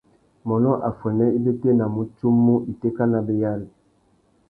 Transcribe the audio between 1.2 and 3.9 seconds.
i bétēnamú tsumu itéka nabéyari.